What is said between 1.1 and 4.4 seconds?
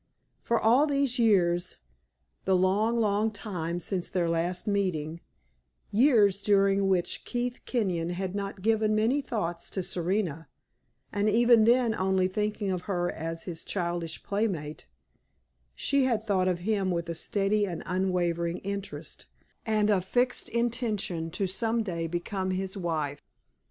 years the long, long time since their